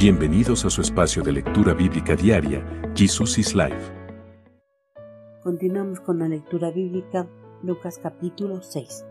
Bienvenidos 0.00 0.64
a 0.64 0.70
su 0.70 0.80
espacio 0.80 1.22
de 1.22 1.30
lectura 1.30 1.74
bíblica 1.74 2.16
diaria, 2.16 2.64
Jesus 2.94 3.36
is 3.36 3.54
Life. 3.54 3.92
Continuamos 5.42 6.00
con 6.00 6.20
la 6.20 6.26
lectura 6.26 6.70
bíblica, 6.70 7.28
Lucas 7.62 8.00
capítulo 8.02 8.62
6. 8.62 9.04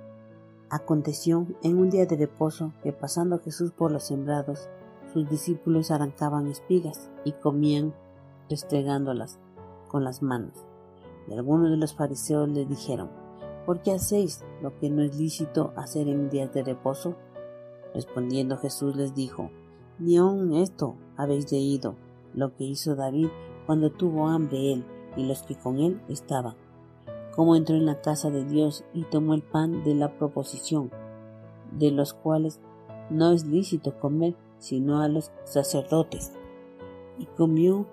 Aconteció 0.71 1.45
en 1.61 1.77
un 1.77 1.91
día 1.91 2.07
de 2.07 2.17
reposo 2.17 2.73
que 2.81 2.91
pasando 2.91 3.37
Jesús 3.37 3.71
por 3.71 3.91
los 3.91 4.07
sembrados, 4.07 4.67
sus 5.13 5.29
discípulos 5.29 5.91
arrancaban 5.91 6.47
espigas 6.47 7.11
y 7.23 7.33
comían 7.33 7.93
restregándolas 8.49 9.37
con 9.89 10.03
las 10.03 10.23
manos. 10.23 10.65
Y 11.27 11.35
algunos 11.35 11.69
de 11.69 11.77
los 11.77 11.93
fariseos 11.93 12.49
le 12.49 12.65
dijeron, 12.65 13.11
¿por 13.67 13.83
qué 13.83 13.91
hacéis 13.91 14.43
lo 14.63 14.75
que 14.79 14.89
no 14.89 15.03
es 15.03 15.15
lícito 15.15 15.71
hacer 15.75 16.07
en 16.07 16.31
días 16.31 16.51
de 16.51 16.63
reposo? 16.63 17.15
Respondiendo 17.93 18.57
Jesús 18.57 18.95
les 18.95 19.13
dijo, 19.13 19.51
ni 19.99 20.17
aun 20.17 20.53
esto 20.53 20.95
habéis 21.17 21.51
leído, 21.51 21.95
lo 22.33 22.55
que 22.55 22.63
hizo 22.63 22.95
David 22.95 23.27
cuando 23.65 23.91
tuvo 23.91 24.27
hambre 24.27 24.73
él 24.73 24.85
y 25.17 25.25
los 25.25 25.43
que 25.43 25.55
con 25.55 25.79
él 25.79 26.01
estaban, 26.07 26.55
cómo 27.35 27.55
entró 27.55 27.75
en 27.75 27.85
la 27.85 28.01
casa 28.01 28.29
de 28.29 28.45
Dios 28.45 28.83
y 28.93 29.03
tomó 29.03 29.33
el 29.33 29.41
pan 29.41 29.83
de 29.83 29.95
la 29.95 30.17
proposición, 30.17 30.89
de 31.77 31.91
los 31.91 32.13
cuales 32.13 32.59
no 33.09 33.31
es 33.31 33.45
lícito 33.45 33.99
comer 33.99 34.35
sino 34.59 35.01
a 35.01 35.07
los 35.07 35.31
sacerdotes, 35.45 36.33
y 37.17 37.25
comió 37.25 37.85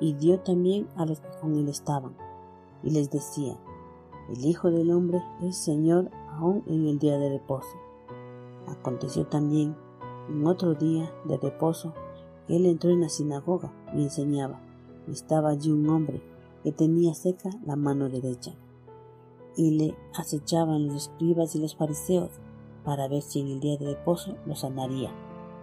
y 0.00 0.14
dio 0.14 0.40
también 0.40 0.88
a 0.96 1.06
los 1.06 1.20
que 1.20 1.28
con 1.40 1.56
él 1.56 1.68
estaban, 1.68 2.16
y 2.82 2.90
les 2.90 3.10
decía, 3.10 3.56
el 4.28 4.44
Hijo 4.44 4.70
del 4.70 4.90
Hombre 4.90 5.22
es 5.42 5.56
Señor 5.56 6.10
aún 6.32 6.62
en 6.66 6.86
el 6.86 6.98
día 6.98 7.18
de 7.18 7.30
reposo. 7.30 7.68
Aconteció 8.66 9.26
también 9.26 9.74
en 10.28 10.46
otro 10.46 10.74
día 10.74 11.12
de 11.24 11.36
reposo 11.36 11.94
él 12.48 12.64
entró 12.64 12.90
en 12.90 13.02
la 13.02 13.08
sinagoga 13.08 13.72
y 13.94 14.02
enseñaba. 14.02 14.60
Estaba 15.06 15.50
allí 15.50 15.70
un 15.70 15.88
hombre 15.88 16.22
que 16.62 16.72
tenía 16.72 17.14
seca 17.14 17.50
la 17.66 17.76
mano 17.76 18.08
derecha. 18.08 18.52
Y 19.56 19.72
le 19.72 19.94
acechaban 20.14 20.86
los 20.86 20.96
escribas 20.96 21.54
y 21.54 21.60
los 21.60 21.76
fariseos 21.76 22.30
para 22.84 23.08
ver 23.08 23.22
si 23.22 23.40
en 23.40 23.48
el 23.48 23.60
día 23.60 23.76
de 23.76 23.86
reposo 23.86 24.36
lo 24.46 24.54
sanaría, 24.54 25.10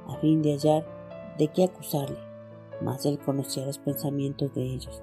a 0.08 0.18
fin 0.18 0.42
de 0.42 0.54
hallar 0.54 0.86
de 1.40 1.48
qué 1.48 1.64
acusarle. 1.64 2.18
Mas 2.82 3.06
él 3.06 3.18
conocía 3.18 3.66
los 3.66 3.80
pensamientos 3.80 4.54
de 4.54 4.64
ellos, 4.64 5.02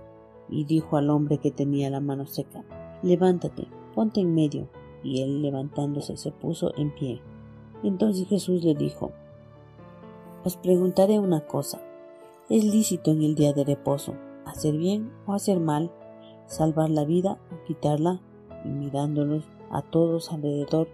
y 0.48 0.64
dijo 0.64 0.96
al 0.96 1.10
hombre 1.10 1.38
que 1.38 1.50
tenía 1.50 1.90
la 1.90 2.00
mano 2.00 2.26
seca, 2.26 2.64
Levántate, 3.02 3.66
ponte 3.94 4.20
en 4.20 4.34
medio. 4.34 4.68
Y 5.02 5.22
él 5.22 5.42
levantándose 5.42 6.16
se 6.16 6.30
puso 6.30 6.72
en 6.76 6.94
pie. 6.94 7.20
Entonces 7.82 8.28
Jesús 8.28 8.62
le 8.62 8.74
dijo, 8.76 9.10
Os 10.44 10.56
preguntaré 10.56 11.20
una 11.20 11.46
cosa, 11.46 11.80
¿es 12.48 12.64
lícito 12.64 13.12
en 13.12 13.22
el 13.22 13.34
día 13.34 13.52
de 13.52 13.64
reposo 13.64 14.14
hacer 14.44 14.76
bien 14.76 15.12
o 15.26 15.34
hacer 15.34 15.60
mal, 15.60 15.92
salvar 16.46 16.90
la 16.90 17.04
vida 17.04 17.38
o 17.52 17.64
quitarla? 17.64 18.20
Y 18.64 18.68
mirándolos 18.68 19.44
a 19.70 19.82
todos 19.82 20.32
alrededor, 20.32 20.88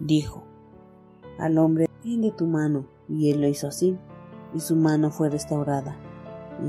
dijo 0.00 0.42
al 1.38 1.58
hombre, 1.58 1.88
tiende 2.02 2.32
tu 2.32 2.46
mano. 2.46 2.86
Y 3.08 3.30
él 3.30 3.40
lo 3.40 3.48
hizo 3.48 3.68
así, 3.68 3.96
y 4.54 4.60
su 4.60 4.76
mano 4.76 5.10
fue 5.10 5.30
restaurada. 5.30 5.96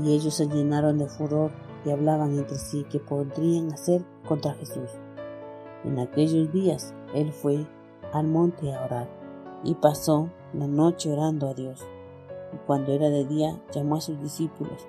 Y 0.02 0.12
ellos 0.12 0.34
se 0.34 0.46
llenaron 0.46 0.98
de 0.98 1.06
furor 1.06 1.50
y 1.84 1.90
hablaban 1.90 2.38
entre 2.38 2.56
sí 2.56 2.86
qué 2.90 3.00
podrían 3.00 3.72
hacer 3.72 4.04
contra 4.26 4.54
Jesús. 4.54 4.90
En 5.84 5.98
aquellos 5.98 6.52
días 6.52 6.94
él 7.14 7.32
fue 7.32 7.66
al 8.12 8.28
monte 8.28 8.72
a 8.72 8.84
orar 8.84 9.08
y 9.64 9.74
pasó 9.74 10.30
la 10.52 10.66
noche 10.66 11.12
orando 11.12 11.48
a 11.48 11.54
Dios. 11.54 11.84
Y 12.52 12.56
cuando 12.66 12.92
era 12.92 13.10
de 13.10 13.24
día 13.24 13.60
llamó 13.72 13.96
a 13.96 14.00
sus 14.00 14.20
discípulos 14.20 14.86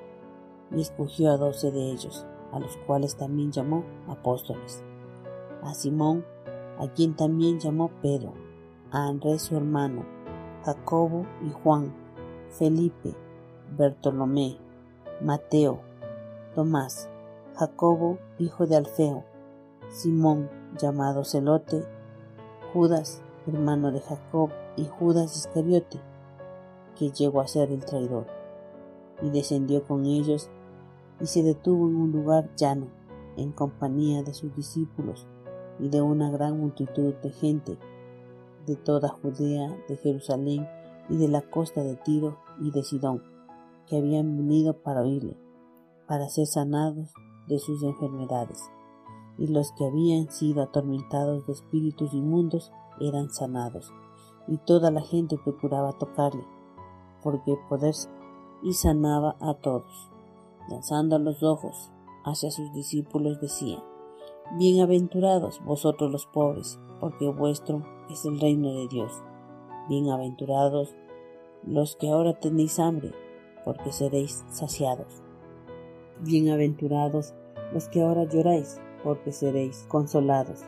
y 0.72 0.82
escogió 0.82 1.32
a 1.32 1.38
doce 1.38 1.72
de 1.72 1.92
ellos, 1.92 2.26
a 2.52 2.60
los 2.60 2.77
cuales 2.88 3.16
también 3.16 3.52
llamó 3.52 3.83
apóstoles. 4.08 4.83
A 5.61 5.73
Simón, 5.73 6.26
a 6.80 6.88
quien 6.88 7.16
también 7.16 7.60
llamó 7.60 7.92
Pedro, 8.02 8.33
a 8.92 9.08
Andrés 9.08 9.44
su 9.44 9.55
hermano, 9.55 10.05
Jacobo 10.64 11.26
y 11.45 11.52
Juan, 11.52 11.94
Felipe, 12.49 13.16
Bartolomé, 13.78 14.58
Mateo, 15.22 15.82
Tomás, 16.55 17.10
Jacobo, 17.55 18.17
hijo 18.39 18.66
de 18.66 18.76
Alfeo, 18.76 19.23
Simón, 19.89 20.49
llamado 20.78 21.23
Celote, 21.23 21.83
Judas, 22.73 23.22
hermano 23.45 23.92
de 23.92 23.99
Jacob, 23.99 24.49
y 24.78 24.86
Judas 24.86 25.36
Iscariote, 25.36 25.99
que 27.02 27.10
llegó 27.10 27.42
a 27.42 27.48
ser 27.48 27.72
el 27.72 27.84
traidor. 27.84 28.28
Y 29.23 29.32
descendió 29.32 29.84
con 29.88 30.06
ellos 30.06 30.52
y 31.20 31.26
se 31.26 31.42
detuvo 31.42 31.88
en 31.88 31.95
un 31.95 32.12
lugar 32.12 32.52
llano, 32.56 32.89
en 33.38 33.52
compañía 33.52 34.22
de 34.22 34.36
sus 34.36 34.56
discípulos 34.56 35.26
y 35.80 35.90
de 35.90 36.04
una 36.04 36.30
gran 36.30 36.60
multitud 36.60 37.16
de 37.16 37.32
gente 37.32 37.80
de 38.67 38.76
toda 38.76 39.10
Judea, 39.10 39.76
de 39.90 39.98
Jerusalén 39.98 40.67
y 41.10 41.17
de 41.17 41.28
la 41.28 41.42
costa 41.42 41.84
de 41.84 41.95
Tiro 41.95 42.38
y 42.60 42.70
de 42.70 42.84
Sidón, 42.84 43.23
que 43.88 43.98
habían 43.98 44.38
venido 44.38 44.84
para 44.84 45.02
oírle 45.02 45.40
para 46.08 46.30
ser 46.30 46.45
sanados 46.45 47.14
de 47.48 47.58
sus 47.58 47.82
enfermedades. 47.82 48.70
Y 49.40 49.48
los 49.48 49.72
que 49.72 49.86
habían 49.86 50.30
sido 50.30 50.61
atormentados 50.61 51.48
de 51.48 51.54
espíritus 51.54 52.14
inmundos 52.14 52.72
eran 53.00 53.32
sanados. 53.32 53.92
Y 54.45 54.58
toda 54.58 54.92
la 54.92 55.00
gente 55.00 55.40
procuraba 55.42 55.94
tocarle, 55.94 56.44
porque 57.23 57.58
poder 57.70 57.95
y 58.64 58.73
sanaba 58.73 59.36
a 59.39 59.54
todos. 59.55 60.09
Lanzando 60.70 61.17
los 61.20 61.43
ojos 61.43 61.92
hacia 62.23 62.52
sus 62.52 62.71
discípulos 62.73 63.42
decía, 63.42 63.83
Bienaventurados 64.58 65.64
vosotros 65.64 66.11
los 66.11 66.26
pobres, 66.26 66.80
porque 66.99 67.27
vuestro 67.30 67.83
es 68.10 68.26
el 68.26 68.39
reino 68.39 68.71
de 68.73 68.87
Dios. 68.87 69.11
Bienaventurados 69.87 70.95
los 71.64 71.95
que 71.95 72.10
ahora 72.10 72.39
tenéis 72.39 72.80
hambre, 72.80 73.14
porque 73.64 73.92
seréis 73.92 74.43
saciados. 74.49 75.23
Bienaventurados 76.20 77.33
los 77.73 77.87
que 77.87 78.02
ahora 78.02 78.26
lloráis, 78.26 78.80
porque 79.04 79.31
seréis 79.31 79.86
consolados. 79.87 80.61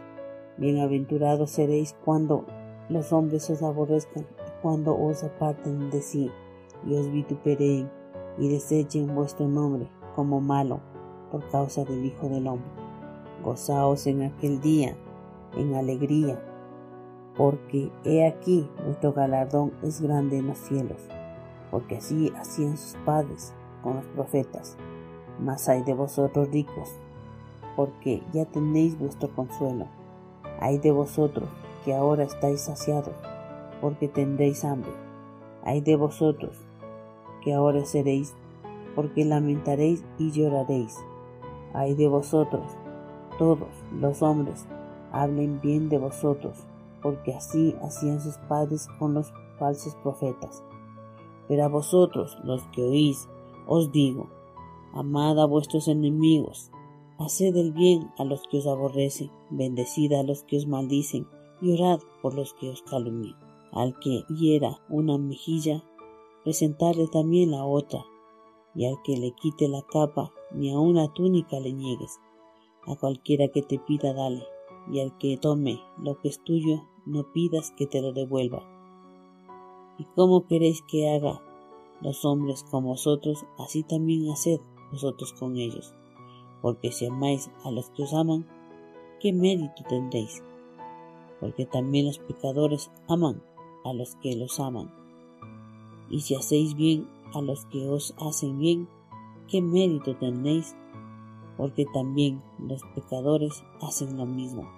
Bienaventurados 0.57 1.51
seréis 1.51 1.95
cuando 2.05 2.45
los 2.89 3.11
hombres 3.11 3.49
os 3.49 3.61
aborrezcan, 3.63 4.25
cuando 4.61 4.97
os 4.97 5.23
aparten 5.23 5.89
de 5.89 6.01
sí, 6.01 6.31
y 6.85 6.95
os 6.95 7.11
vitupereen, 7.11 7.89
y 8.37 8.49
desechen 8.49 9.13
vuestro 9.13 9.47
nombre 9.47 9.87
como 10.15 10.41
malo, 10.41 10.79
por 11.31 11.47
causa 11.49 11.83
del 11.83 12.05
Hijo 12.05 12.29
del 12.29 12.47
Hombre. 12.47 12.69
Gozaos 13.43 14.07
en 14.07 14.23
aquel 14.23 14.61
día, 14.61 14.95
en 15.55 15.75
alegría, 15.75 16.39
porque 17.35 17.91
he 18.03 18.25
aquí 18.27 18.69
vuestro 18.85 19.13
galardón 19.13 19.73
es 19.81 20.01
grande 20.01 20.37
en 20.37 20.47
los 20.47 20.57
cielos, 20.57 21.01
porque 21.71 21.97
así 21.97 22.31
hacían 22.37 22.77
sus 22.77 22.95
padres 23.03 23.53
con 23.81 23.95
los 23.95 24.05
profetas. 24.07 24.77
Mas 25.39 25.67
hay 25.67 25.83
de 25.83 25.93
vosotros 25.93 26.49
ricos, 26.51 26.89
porque 27.75 28.21
ya 28.33 28.45
tenéis 28.45 28.97
vuestro 28.99 29.33
consuelo. 29.35 29.87
Hay 30.59 30.77
de 30.77 30.91
vosotros 30.91 31.49
que 31.83 31.93
ahora 31.93 32.23
estáis 32.23 32.61
saciados, 32.61 33.15
porque 33.81 34.07
tendréis 34.07 34.63
hambre. 34.63 34.91
Hay 35.63 35.81
de 35.81 35.95
vosotros 35.95 36.55
que 37.43 37.53
ahora 37.53 37.85
seréis, 37.85 38.33
porque 38.95 39.25
lamentaréis 39.25 40.03
y 40.17 40.31
lloraréis. 40.31 40.97
Hay 41.73 41.95
de 41.95 42.07
vosotros, 42.07 42.63
todos 43.37 43.69
los 43.91 44.21
hombres, 44.21 44.67
hablen 45.11 45.59
bien 45.61 45.89
de 45.89 45.97
vosotros, 45.97 46.57
porque 47.01 47.33
así 47.33 47.75
hacían 47.81 48.21
sus 48.21 48.37
padres 48.49 48.87
con 48.99 49.13
los 49.13 49.33
falsos 49.59 49.95
profetas. 49.95 50.63
Pero 51.47 51.65
a 51.65 51.67
vosotros, 51.67 52.37
los 52.43 52.63
que 52.67 52.83
oís, 52.83 53.27
os 53.67 53.91
digo, 53.91 54.29
Amad 54.95 55.39
a 55.39 55.45
vuestros 55.45 55.87
enemigos, 55.87 56.69
haced 57.17 57.55
el 57.55 57.73
bien 57.73 58.11
a 58.19 58.25
los 58.25 58.43
que 58.47 58.59
os 58.59 58.67
aborrecen, 58.67 59.31
bendecid 59.49 60.13
a 60.13 60.21
los 60.21 60.43
que 60.43 60.57
os 60.57 60.67
maldicen, 60.67 61.27
y 61.61 61.73
orad 61.73 61.99
por 62.21 62.35
los 62.35 62.53
que 62.53 62.69
os 62.69 62.83
calumnian. 62.83 63.35
Al 63.71 63.97
que 63.97 64.23
hiera 64.29 64.81
una 64.89 65.17
mejilla, 65.17 65.83
presentadle 66.43 67.07
también 67.07 67.51
la 67.51 67.65
otra, 67.65 68.05
y 68.75 68.85
al 68.85 69.01
que 69.03 69.17
le 69.17 69.31
quite 69.31 69.67
la 69.67 69.81
capa, 69.83 70.31
ni 70.51 70.71
a 70.71 70.79
una 70.79 71.11
túnica 71.13 71.59
le 71.59 71.73
niegues. 71.73 72.19
A 72.85 72.95
cualquiera 72.95 73.47
que 73.47 73.61
te 73.61 73.79
pida, 73.79 74.13
dale, 74.13 74.43
y 74.91 74.99
al 74.99 75.17
que 75.17 75.37
tome 75.37 75.79
lo 75.97 76.19
que 76.19 76.29
es 76.29 76.43
tuyo, 76.43 76.83
no 77.05 77.31
pidas 77.31 77.71
que 77.77 77.87
te 77.87 78.01
lo 78.01 78.11
devuelva. 78.13 78.63
¿Y 79.97 80.05
cómo 80.15 80.47
queréis 80.47 80.81
que 80.81 81.09
haga 81.09 81.41
los 82.01 82.25
hombres 82.25 82.63
con 82.63 82.85
vosotros? 82.85 83.45
Así 83.57 83.83
también 83.83 84.29
haced 84.31 84.59
vosotros 84.91 85.33
con 85.33 85.57
ellos. 85.57 85.93
Porque 86.61 86.91
si 86.91 87.05
amáis 87.05 87.51
a 87.63 87.71
los 87.71 87.89
que 87.91 88.03
os 88.03 88.13
aman, 88.13 88.47
¿qué 89.19 89.33
mérito 89.33 89.83
tendréis? 89.87 90.43
Porque 91.39 91.65
también 91.65 92.05
los 92.05 92.19
pecadores 92.19 92.91
aman 93.07 93.43
a 93.83 93.93
los 93.93 94.15
que 94.15 94.35
los 94.35 94.59
aman. 94.59 95.02
Y 96.13 96.19
si 96.19 96.35
hacéis 96.35 96.75
bien 96.75 97.09
a 97.33 97.41
los 97.41 97.65
que 97.65 97.89
os 97.89 98.13
hacen 98.19 98.59
bien, 98.59 98.87
¿qué 99.47 99.63
mérito 99.63 100.15
tenéis? 100.15 100.75
Porque 101.57 101.87
también 101.91 102.39
los 102.59 102.83
pecadores 102.93 103.63
hacen 103.81 104.15
lo 104.15 104.27
mismo. 104.27 104.69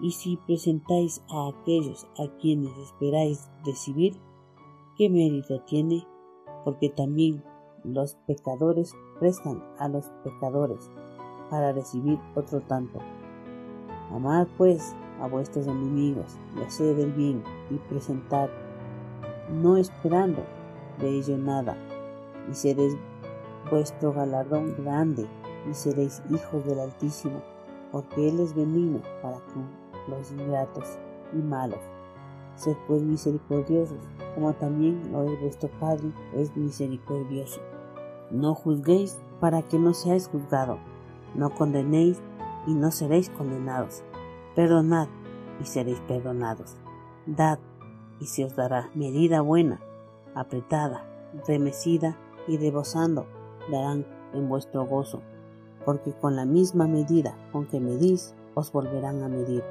Y 0.00 0.12
si 0.12 0.36
presentáis 0.36 1.20
a 1.30 1.48
aquellos 1.48 2.06
a 2.16 2.28
quienes 2.38 2.70
esperáis 2.78 3.50
recibir, 3.64 4.20
¿qué 4.96 5.10
mérito 5.10 5.62
tiene? 5.62 6.06
Porque 6.64 6.90
también 6.90 7.42
los 7.82 8.14
pecadores 8.28 8.94
prestan 9.18 9.64
a 9.80 9.88
los 9.88 10.06
pecadores 10.22 10.92
para 11.50 11.72
recibir 11.72 12.20
otro 12.36 12.60
tanto. 12.60 13.00
Amad 14.12 14.46
pues 14.56 14.94
a 15.20 15.26
vuestros 15.26 15.66
enemigos 15.66 16.38
y 16.56 16.62
haced 16.62 17.00
el 17.00 17.12
bien 17.14 17.42
y 17.68 17.78
presentad, 17.88 18.48
no 19.50 19.76
esperando 19.76 20.42
de 20.98 21.08
ello 21.08 21.36
nada, 21.38 21.76
y 22.50 22.54
seréis 22.54 22.96
vuestro 23.70 24.12
galardón 24.12 24.74
grande 24.78 25.26
y 25.68 25.74
seréis 25.74 26.22
hijos 26.30 26.64
del 26.64 26.80
Altísimo, 26.80 27.42
porque 27.92 28.28
Él 28.28 28.40
es 28.40 28.54
benigno 28.54 29.00
para 29.22 29.40
con 29.40 29.68
los 30.08 30.30
ingratos 30.30 30.98
y 31.32 31.38
malos. 31.38 31.80
Sed 32.54 32.76
pues 32.86 33.02
misericordiosos, 33.02 33.98
como 34.34 34.54
también 34.54 35.12
lo 35.12 35.24
es 35.24 35.40
vuestro 35.40 35.68
Padre 35.80 36.12
es 36.34 36.56
misericordioso. 36.56 37.60
No 38.30 38.54
juzguéis 38.54 39.18
para 39.40 39.62
que 39.62 39.78
no 39.78 39.92
seáis 39.92 40.28
juzgados, 40.28 40.78
no 41.34 41.50
condenéis 41.50 42.20
y 42.66 42.74
no 42.74 42.90
seréis 42.90 43.28
condenados. 43.30 44.02
Perdonad 44.54 45.08
y 45.60 45.66
seréis 45.66 46.00
perdonados. 46.00 46.76
Dad 47.26 47.58
y 48.20 48.26
se 48.26 48.44
os 48.44 48.56
dará 48.56 48.90
medida 48.94 49.40
buena, 49.40 49.80
apretada, 50.34 51.04
remecida 51.46 52.16
y 52.46 52.56
rebosando, 52.56 53.26
darán 53.70 54.06
en 54.32 54.48
vuestro 54.48 54.86
gozo, 54.86 55.22
porque 55.84 56.12
con 56.12 56.36
la 56.36 56.44
misma 56.44 56.86
medida 56.86 57.36
con 57.52 57.66
que 57.66 57.80
medís, 57.80 58.34
os 58.54 58.72
volverán 58.72 59.22
a 59.22 59.28
medir. 59.28 59.62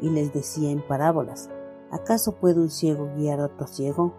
Y 0.00 0.10
les 0.10 0.32
decía 0.32 0.70
en 0.70 0.82
parábolas, 0.86 1.48
¿acaso 1.90 2.32
puede 2.32 2.60
un 2.60 2.70
ciego 2.70 3.08
guiar 3.16 3.40
a 3.40 3.46
otro 3.46 3.66
ciego? 3.66 4.12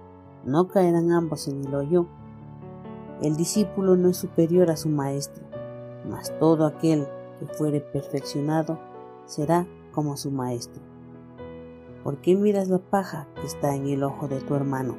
¿No 0.45 0.68
caerán 0.68 1.12
ambos 1.12 1.47
en 1.47 1.65
el 1.65 1.75
hoyo? 1.75 2.07
El 3.21 3.35
discípulo 3.35 3.95
no 3.95 4.09
es 4.09 4.18
superior 4.18 4.71
a 4.71 4.77
su 4.77 4.89
maestro, 4.89 5.44
mas 6.09 6.38
todo 6.39 6.65
aquel 6.65 7.07
que 7.39 7.45
fuere 7.45 7.81
perfeccionado 7.81 8.79
será 9.25 9.68
como 9.91 10.15
su 10.18 10.31
maestro. 10.31 10.81
¿Por 12.07 12.19
qué 12.19 12.38
miras 12.38 12.69
la 12.69 12.77
paja 12.77 13.27
que 13.36 13.45
está 13.45 13.75
en 13.75 13.86
el 13.89 14.01
ojo 14.01 14.30
de 14.30 14.39
tu 14.39 14.56
hermano 14.56 14.95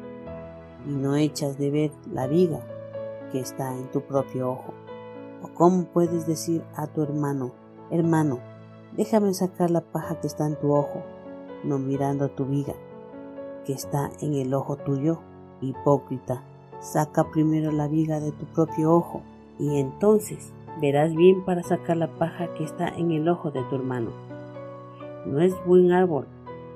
y 0.87 0.90
no 0.90 1.16
echas 1.16 1.56
de 1.56 1.70
ver 1.70 1.90
la 2.12 2.26
viga 2.26 2.60
que 3.32 3.40
está 3.40 3.75
en 3.75 3.90
tu 3.90 4.02
propio 4.02 4.50
ojo? 4.50 4.75
¿O 5.43 5.49
cómo 5.55 5.84
puedes 5.84 6.26
decir 6.26 6.62
a 6.76 6.87
tu 6.87 7.02
hermano, 7.02 7.52
hermano, 7.90 8.40
déjame 8.94 9.32
sacar 9.32 9.70
la 9.70 9.81
paja 9.81 10.20
que 10.20 10.26
está 10.26 10.46
en 10.46 10.56
tu 10.56 10.70
ojo, 10.75 11.02
no 11.64 11.78
mirando 11.78 12.28
tu 12.28 12.44
viga 12.44 12.75
que 13.64 13.72
está 13.72 14.11
en 14.20 14.34
el 14.34 14.52
ojo 14.52 14.76
tuyo? 14.76 15.19
Hipócrita, 15.62 16.43
saca 16.78 17.31
primero 17.31 17.72
la 17.72 17.88
viga 17.88 18.20
de 18.20 18.32
tu 18.32 18.44
propio 18.44 18.93
ojo 18.93 19.22
y 19.58 19.78
entonces 19.78 20.52
verás 20.78 21.14
bien 21.14 21.43
para 21.46 21.62
sacar 21.62 21.96
la 21.96 22.19
paja 22.19 22.52
que 22.52 22.64
está 22.64 22.87
en 22.87 23.12
el 23.12 23.31
ojo 23.31 23.50
de 23.50 23.62
tu 23.62 23.76
hermano. 23.76 24.11
No 25.25 25.40
es 25.40 25.54
buen 25.64 25.90
árbol 25.93 26.26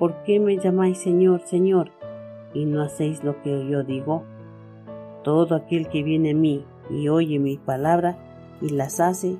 ¿Por 0.00 0.22
qué 0.22 0.40
me 0.40 0.56
llamáis 0.56 0.96
Señor, 0.96 1.42
Señor, 1.42 1.90
y 2.54 2.64
no 2.64 2.80
hacéis 2.80 3.22
lo 3.22 3.42
que 3.42 3.68
yo 3.68 3.82
digo? 3.82 4.22
Todo 5.22 5.54
aquel 5.54 5.90
que 5.90 6.02
viene 6.02 6.30
a 6.30 6.34
mí 6.34 6.64
y 6.88 7.10
oye 7.10 7.38
mi 7.38 7.58
palabra 7.58 8.16
y 8.62 8.70
las 8.70 8.98
hace, 8.98 9.36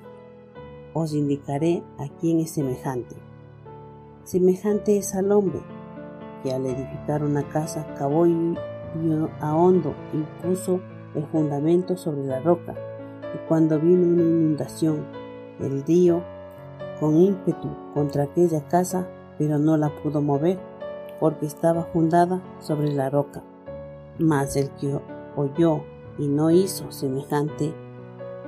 os 0.92 1.14
indicaré 1.14 1.82
a 1.98 2.08
quién 2.20 2.40
es 2.40 2.50
semejante. 2.50 3.16
Semejante 4.24 4.98
es 4.98 5.14
al 5.14 5.32
hombre 5.32 5.60
que 6.42 6.52
al 6.52 6.66
edificar 6.66 7.24
una 7.24 7.48
casa 7.48 7.94
cavó 7.96 8.26
y 8.26 8.54
a 9.40 9.56
hondo 9.56 9.94
y 10.12 10.46
puso 10.46 10.82
el 11.14 11.24
fundamento 11.28 11.96
sobre 11.96 12.24
la 12.24 12.40
roca, 12.40 12.74
y 13.34 13.48
cuando 13.48 13.80
vino 13.80 14.06
una 14.06 14.24
inundación 14.24 15.06
el 15.58 15.82
río 15.86 16.22
con 17.00 17.16
ímpetu 17.16 17.70
contra 17.94 18.24
aquella 18.24 18.60
casa, 18.68 19.08
pero 19.40 19.58
no 19.58 19.78
la 19.78 19.88
pudo 20.02 20.20
mover, 20.20 20.58
porque 21.18 21.46
estaba 21.46 21.84
fundada 21.84 22.42
sobre 22.60 22.92
la 22.92 23.08
roca. 23.08 23.42
Mas 24.18 24.54
el 24.54 24.68
que 24.72 25.00
oyó 25.34 25.82
y 26.18 26.28
no 26.28 26.50
hizo 26.50 26.92
semejante, 26.92 27.72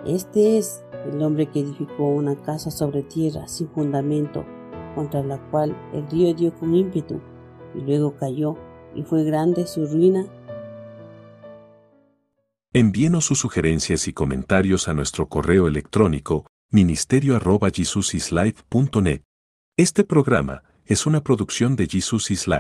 este 0.05 0.59
es 0.59 0.85
el 1.11 1.23
hombre 1.23 1.47
que 1.47 1.61
edificó 1.61 2.09
una 2.09 2.37
casa 2.37 2.71
sobre 2.71 3.03
tierra 3.03 3.49
sin 3.49 3.71
fundamento, 3.71 4.45
contra 4.95 5.23
la 5.23 5.39
cual 5.51 5.75
el 5.95 6.07
río 6.11 6.35
dio 6.35 6.53
con 6.53 6.75
ímpetu, 6.75 7.23
y 7.75 7.81
luego 7.81 8.15
cayó, 8.19 8.59
y 8.95 9.03
fue 9.03 9.25
grande 9.25 9.67
su 9.67 9.87
ruina. 9.87 10.27
Envíenos 12.75 13.25
sus 13.25 13.39
sugerencias 13.39 14.07
y 14.09 14.13
comentarios 14.13 14.89
a 14.89 14.93
nuestro 14.93 15.27
correo 15.27 15.69
electrónico 15.69 16.45
ministerio 16.71 17.37
arroba 17.37 17.71
Este 19.79 20.05
programa 20.05 20.63
es 20.87 21.07
una 21.07 21.23
producción 21.23 21.77
de 21.77 21.87
Jesus 21.87 22.31
is. 22.31 22.47